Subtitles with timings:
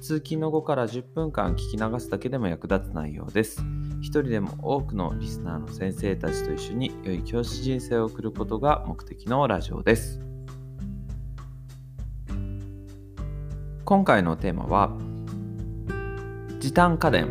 [0.00, 3.64] 通勤の後から10分間聞き流すだけでも役立つ内容です。
[4.00, 10.20] 一人でも多くのリスナーの先生たちと一緒に良い教師人生を送ることが目的のラジオです。
[13.84, 14.96] 今回のテーマは
[16.60, 17.28] 時短家電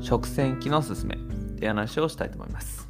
[0.00, 1.18] 食洗機のすすめっ
[1.58, 2.88] ていう話をしたいと思います。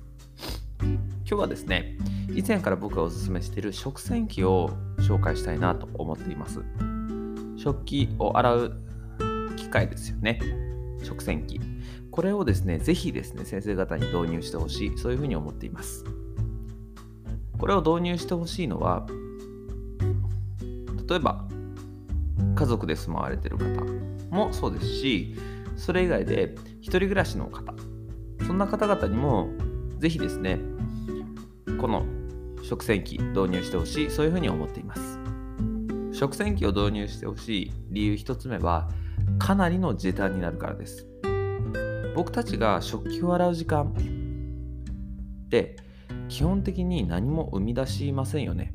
[0.80, 1.98] 今日はですね、
[2.34, 6.62] 以前から僕がおすすめしている食洗機を紹介したいなと思っています。
[7.68, 8.80] 食器を洗う
[9.56, 10.40] 機械ですよね。
[11.02, 11.60] 食洗機。
[12.10, 16.04] これをですね、ぜひですね、先生方に導入してほしい、そういうふうに思っています。
[17.58, 19.06] これを導入してほしいのは、
[21.08, 21.46] 例えば、
[22.54, 23.84] 家族で住まわれている方
[24.30, 25.36] もそうですし、
[25.76, 27.74] それ以外で一人暮らしの方、
[28.46, 29.50] そんな方々にも、
[29.98, 30.58] ぜひですね、
[31.78, 32.06] この
[32.62, 35.17] 食洗機導入してほしい、そういうふうに思っています。
[36.18, 38.90] 食洗機を導入してほしい理由1つ目は
[39.38, 41.06] かなりの時短になるからです。
[42.16, 43.94] 僕たちが食器を洗う時間
[45.46, 45.76] って
[46.28, 48.74] 基本的に何も生み出しませんよね。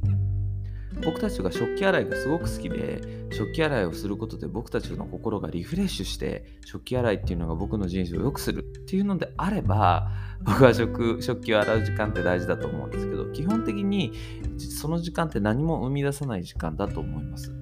[1.02, 10.10] 僕たちが食器洗いがすごく好きで食器洗いをすることで僕たちの心がリフレッシュして食器洗いっていうのが僕の人生を良くするっていうのであれば
[10.42, 14.14] 僕は食食器を洗う時間って大事だと思うんですけど基本的に
[14.58, 17.54] その時間って何も生み出さない時間だと思います。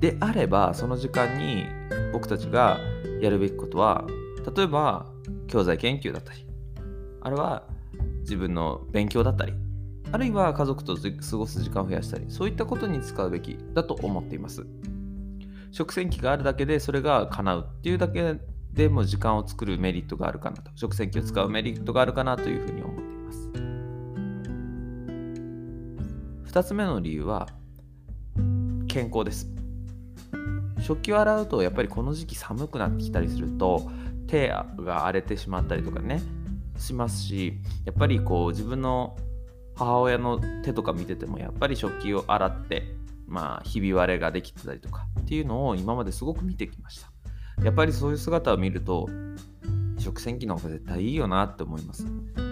[0.00, 1.64] であればその時間に
[2.12, 2.78] 僕たちが
[3.20, 4.06] やるべきことは
[4.56, 5.06] 例えば
[5.48, 6.46] 教材研究だったり
[7.22, 7.64] あるいは
[8.20, 9.54] 自分の勉強だったり
[10.12, 14.66] あるいは家族と過ごす時間を増やしたりそういったことに使うべきだと思っています。
[15.72, 18.36] 食洗機があるだけでそれが叶うっていうだけ
[18.72, 20.70] でも時間を作るメリットがあるかなと。
[20.74, 23.50] 食洗機を使うメリットがあるかなというふうに思っています。
[26.52, 27.48] 2つ目の理由は
[28.88, 29.56] 健康です。
[30.80, 33.90] 食器を洗うとやっぱりこの時期寒くなってきたりすると
[34.26, 36.22] 手が荒れてしまったりとかね
[36.78, 39.16] しますしやっぱりこう自分の
[39.76, 42.94] 母親の手とか見ててもやっぱり食器を洗って
[43.26, 47.10] まあひび割れができてたりとかっていうのを今まですごく見てきました。
[47.62, 49.08] やっぱりそういう姿を見ると
[49.98, 52.06] 食洗機の方が絶対いいよなって思います。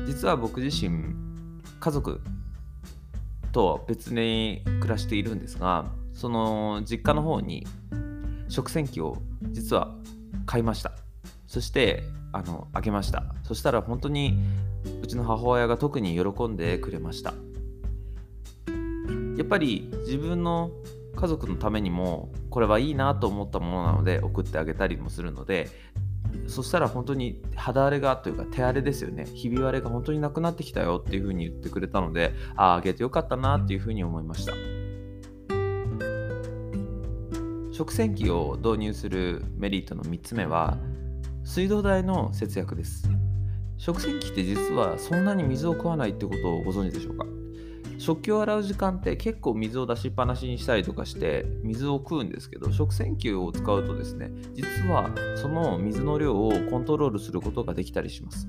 [0.06, 1.14] 実は僕自身
[1.80, 2.20] 家族
[3.52, 7.66] とは別に暮らしているんですがその実家の方に
[8.48, 9.16] 食洗機を
[9.52, 9.94] 実は
[10.46, 10.92] 買いました。
[11.46, 12.02] そして
[12.32, 13.24] あの開けました。
[13.44, 14.36] そしたら本当に
[15.02, 17.34] うちの母親が特に喜んでくれました。
[19.36, 20.70] やっぱり自分の
[21.16, 25.70] 家族のためにもこれはいいなと思ったものなので送ってあげたりもするので
[26.46, 29.24] そしたら本当に肌荒れがというか手荒れですよね。
[29.24, 34.52] ひび割れが本当になくなってきたよっていうふうに言ってくれたのであああげてよかったなっていうふうに思いました。
[37.72, 40.78] 食洗機を導入するメリットの3つ目は
[41.42, 43.08] 水道代の節約です。
[43.76, 47.26] 食洗機って実はそんなに水を食わないってことをご存知でしょうか？
[47.98, 58.48] 食器を洗う時間って結構水を出しっぱなしにしたりとかして水を食うんですけど食洗機を使うとですね実はその水の量をコントロールすることができたりします。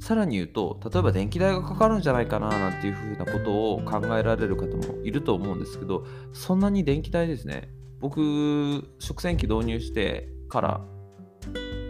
[0.00, 7.70] さらに言うと例えば電気代がかかるんじゃないかななんていうふうなことを考えられる方もいると思うんですけどそんなに電気代ですね
[8.00, 10.80] 僕食洗機導入してから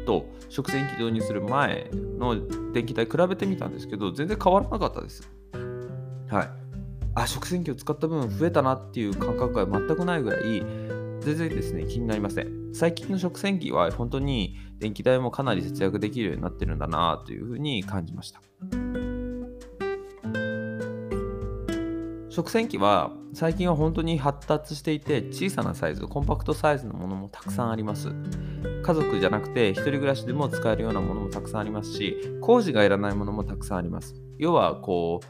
[0.04, 2.36] と食洗機導入する前の
[2.72, 5.28] 電気代比べてみたんですけど全然変わらなかったです。
[6.28, 6.48] はい。
[7.14, 10.42] あ食洗機を使った分増えたなっていう感覚が全くないぐらい
[11.20, 12.72] 全然ですね気になりません。
[12.74, 18.40] 最近の食洗機は本当に電気代もかなり節約できるようになってるんだなというふうに感じました。
[22.32, 28.08] 食洗機は最近は本当に発達していて小さなサイズコンパクトサイズのものもたくさんあります。
[28.82, 34.14] 家族じゃなくて一人暮らしでも使えるようなものもたくさんありますし工事がいらないものもたくさんあります。
[34.38, 35.20] 要はこ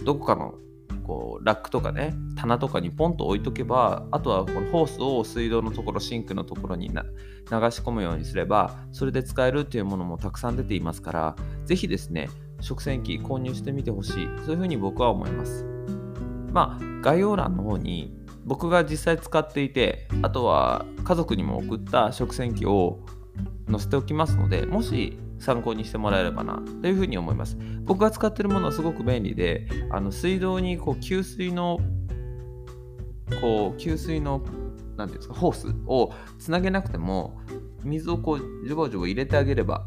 [0.00, 0.54] うどこかの
[1.04, 7.10] こうラックとかね棚とかにポンと置いとけばあとはこのホースを水道のところシンクのところにな流
[7.70, 12.28] し込むようにすればそれで使えるっていうものもたくさん出ていますからぜひですね
[12.60, 14.28] 食洗機購入してみてほしい。
[14.44, 15.67] そういうふうに僕は思います。
[16.52, 23.00] まあ概要欄の方に僕が実際使っていてあとは家族にも送った食洗機を
[23.70, 27.56] 載せておきますのでもし参考にしてもらえればなというふうに思います。
[27.82, 31.78] 僕が使ってるものはすごく便利であの水道にこう給水の
[33.40, 34.42] こう給水の
[34.96, 37.40] なんていうんですかホースをつなげなくても
[37.84, 39.86] 水をこうジョボジョボ入れてあげれば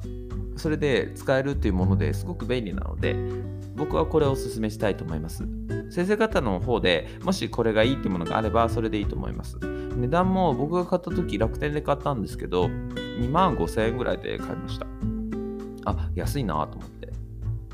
[0.55, 3.15] それで使えるっていうものですごく便利なので
[3.81, 5.43] 僕はこれをお勧めしたいと思います。
[5.89, 9.57] 先生方の方でもしこれがいいってものがあればそれでいいと思います。
[9.59, 14.85] 値段も僕が買った時楽天で買ったんですけど2万5000円ぐらいで買いました。
[15.85, 17.00] あ安いなと思って。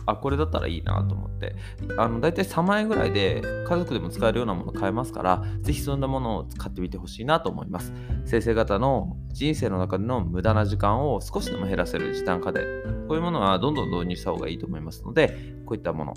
[0.07, 1.55] あこれだったらいいなと思って。
[1.97, 7.93] あの大体3万円ぐらいで家族でも使えるようなもの買えますからぜひそんなものを使ってみてほしいなと思います。
[8.25, 12.63] 先生方の人生の中での無駄な時間を少しでも減らせる時短家電
[13.07, 16.13] こういうものはどんどん導入した方がいいと思いますのでこういったもの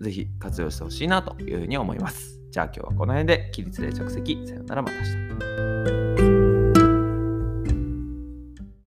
[0.00, 2.40] ぜひ活用してほしいなというふうに思います。
[2.50, 4.46] じゃあ今日はこの辺で起立で着席。
[4.46, 5.97] さよならまた明日。